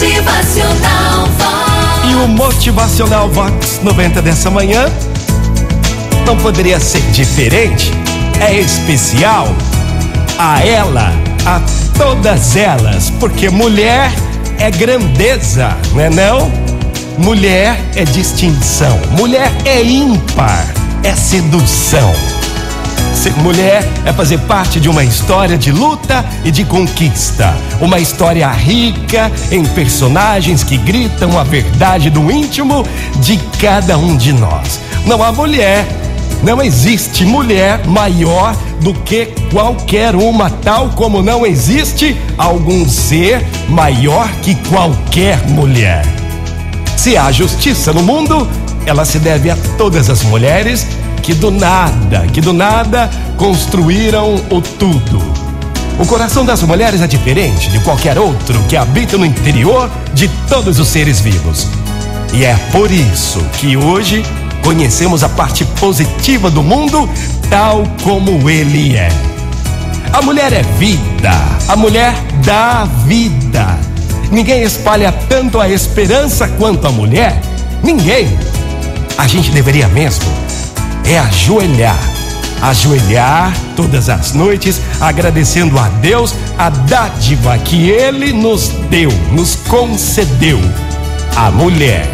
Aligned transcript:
Motivacional 0.00 1.26
Vox. 1.26 2.08
E 2.08 2.14
o 2.14 2.28
Motivacional 2.28 3.28
Vox 3.30 3.80
90 3.82 4.22
dessa 4.22 4.48
manhã 4.48 4.84
não 6.24 6.36
poderia 6.36 6.78
ser 6.78 7.02
diferente. 7.10 7.90
É 8.38 8.54
especial 8.60 9.48
a 10.38 10.60
ela, 10.64 11.12
a 11.44 11.60
todas 11.98 12.54
elas, 12.54 13.10
porque 13.18 13.50
mulher 13.50 14.12
é 14.60 14.70
grandeza, 14.70 15.76
não 15.92 16.00
é 16.00 16.10
não? 16.10 16.52
Mulher 17.18 17.76
é 17.96 18.04
distinção, 18.04 19.00
mulher 19.18 19.50
é 19.64 19.82
ímpar, 19.82 20.64
é 21.02 21.12
sedução. 21.16 22.37
Ser 23.28 23.42
mulher 23.42 23.84
é 24.06 24.12
fazer 24.12 24.38
parte 24.38 24.80
de 24.80 24.88
uma 24.88 25.04
história 25.04 25.58
de 25.58 25.70
luta 25.70 26.24
e 26.46 26.50
de 26.50 26.64
conquista. 26.64 27.54
Uma 27.78 27.98
história 27.98 28.48
rica 28.48 29.30
em 29.50 29.66
personagens 29.66 30.64
que 30.64 30.78
gritam 30.78 31.38
a 31.38 31.44
verdade 31.44 32.08
do 32.08 32.30
íntimo 32.30 32.86
de 33.16 33.36
cada 33.60 33.98
um 33.98 34.16
de 34.16 34.32
nós. 34.32 34.80
Não 35.04 35.22
há 35.22 35.30
mulher, 35.30 35.86
não 36.42 36.62
existe 36.62 37.26
mulher 37.26 37.86
maior 37.86 38.56
do 38.80 38.94
que 38.94 39.26
qualquer 39.52 40.16
uma, 40.16 40.48
tal 40.48 40.88
como 40.90 41.20
não 41.20 41.44
existe 41.44 42.16
algum 42.38 42.88
ser 42.88 43.46
maior 43.68 44.30
que 44.40 44.54
qualquer 44.70 45.46
mulher. 45.48 46.02
Se 46.96 47.14
há 47.14 47.30
justiça 47.30 47.92
no 47.92 48.02
mundo, 48.02 48.48
ela 48.86 49.04
se 49.04 49.18
deve 49.18 49.50
a 49.50 49.56
todas 49.76 50.08
as 50.08 50.22
mulheres 50.22 50.86
que 51.22 51.34
do 51.34 51.50
nada, 51.50 52.26
que 52.32 52.40
do 52.40 52.52
nada 52.52 53.10
construíram 53.36 54.36
o 54.50 54.60
tudo. 54.60 55.20
O 55.98 56.06
coração 56.06 56.44
das 56.44 56.62
mulheres 56.62 57.00
é 57.00 57.06
diferente 57.06 57.70
de 57.70 57.80
qualquer 57.80 58.18
outro 58.18 58.58
que 58.68 58.76
habita 58.76 59.18
no 59.18 59.26
interior 59.26 59.90
de 60.14 60.28
todos 60.48 60.78
os 60.78 60.88
seres 60.88 61.20
vivos. 61.20 61.66
E 62.32 62.44
é 62.44 62.54
por 62.70 62.90
isso 62.90 63.40
que 63.58 63.76
hoje 63.76 64.24
conhecemos 64.62 65.24
a 65.24 65.28
parte 65.28 65.64
positiva 65.64 66.50
do 66.50 66.62
mundo 66.62 67.08
tal 67.50 67.84
como 68.04 68.48
ele 68.48 68.96
é. 68.96 69.08
A 70.12 70.22
mulher 70.22 70.52
é 70.52 70.62
vida, 70.78 71.32
a 71.68 71.76
mulher 71.76 72.14
dá 72.44 72.86
vida. 73.06 73.78
Ninguém 74.30 74.62
espalha 74.62 75.12
tanto 75.28 75.60
a 75.60 75.68
esperança 75.68 76.46
quanto 76.48 76.86
a 76.86 76.90
mulher. 76.90 77.40
Ninguém. 77.82 78.28
A 79.16 79.26
gente 79.26 79.50
deveria 79.50 79.88
mesmo 79.88 80.47
é 81.08 81.18
ajoelhar. 81.18 81.98
Ajoelhar 82.60 83.56
todas 83.76 84.08
as 84.08 84.32
noites, 84.32 84.80
agradecendo 85.00 85.78
a 85.78 85.88
Deus 85.88 86.34
a 86.58 86.70
dádiva 86.70 87.56
que 87.58 87.88
Ele 87.88 88.32
nos 88.32 88.68
deu, 88.90 89.10
nos 89.32 89.54
concedeu 89.54 90.58
a 91.36 91.50
mulher. 91.50 92.06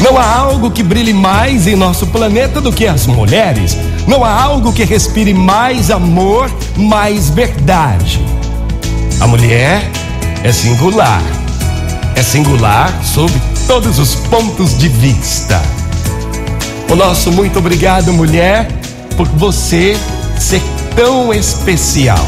Não 0.00 0.18
há 0.18 0.36
algo 0.36 0.70
que 0.70 0.82
brilhe 0.82 1.12
mais 1.12 1.66
em 1.66 1.74
nosso 1.74 2.06
planeta 2.08 2.60
do 2.60 2.72
que 2.72 2.86
as 2.86 3.06
mulheres. 3.06 3.76
Não 4.06 4.24
há 4.24 4.42
algo 4.42 4.72
que 4.72 4.84
respire 4.84 5.34
mais 5.34 5.90
amor, 5.90 6.50
mais 6.76 7.30
verdade. 7.30 8.20
A 9.20 9.26
mulher 9.26 9.88
é 10.44 10.52
singular. 10.52 11.22
É 12.14 12.22
singular 12.22 12.92
sob 13.04 13.32
todos 13.66 13.98
os 13.98 14.14
pontos 14.14 14.76
de 14.76 14.88
vista. 14.88 15.60
O 16.90 16.96
nosso 16.96 17.30
muito 17.30 17.58
obrigado, 17.58 18.12
mulher, 18.12 18.66
por 19.16 19.28
você 19.28 19.96
ser 20.38 20.62
tão 20.96 21.32
especial. 21.34 22.26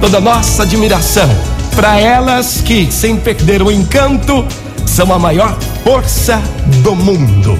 Toda 0.00 0.20
nossa 0.20 0.62
admiração 0.62 1.28
para 1.74 1.98
elas 1.98 2.62
que, 2.62 2.90
sem 2.90 3.16
perder 3.16 3.62
o 3.62 3.70
encanto, 3.70 4.46
são 4.86 5.12
a 5.12 5.18
maior 5.18 5.58
força 5.82 6.40
do 6.82 6.94
mundo. 6.94 7.58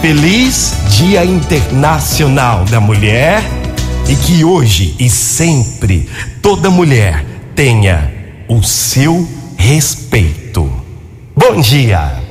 Feliz 0.00 0.74
Dia 0.90 1.24
Internacional 1.24 2.64
da 2.66 2.78
Mulher 2.78 3.42
e 4.08 4.14
que 4.14 4.44
hoje 4.44 4.94
e 4.98 5.08
sempre 5.08 6.08
toda 6.42 6.70
mulher 6.70 7.24
tenha 7.54 8.12
o 8.48 8.62
seu 8.62 9.26
respeito. 9.56 10.70
Bom 11.34 11.60
dia! 11.60 12.25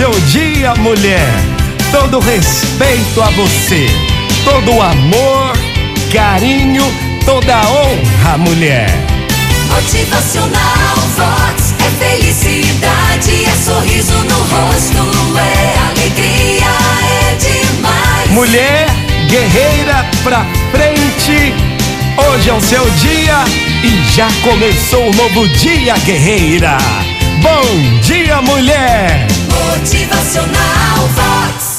Seu 0.00 0.10
dia, 0.32 0.72
mulher. 0.76 1.28
Todo 1.92 2.20
respeito 2.20 3.20
a 3.20 3.28
você, 3.32 3.86
todo 4.46 4.80
amor, 4.80 5.52
carinho, 6.10 6.82
toda 7.26 7.60
honra, 7.68 8.38
mulher. 8.38 8.88
Motivacional 9.68 10.96
Vox 11.18 11.74
é 11.78 11.90
felicidade, 12.02 13.44
é 13.44 13.54
sorriso 13.62 14.16
no 14.24 14.38
rosto, 14.38 15.36
é 15.36 15.78
alegria, 15.90 16.72
é 17.20 17.34
demais. 17.34 18.30
Mulher 18.30 18.86
guerreira 19.28 20.06
pra 20.24 20.46
frente. 20.70 21.52
Hoje 22.16 22.48
é 22.48 22.54
o 22.54 22.60
seu 22.62 22.88
dia 22.92 23.44
e 23.84 24.10
já 24.14 24.28
começou 24.42 25.10
o 25.10 25.14
novo 25.14 25.46
dia, 25.48 25.92
guerreira. 26.06 26.78
Bom 27.42 28.00
dia, 28.00 28.40
mulher. 28.40 29.39
Motivacional 29.50 31.08
Vox. 31.16 31.69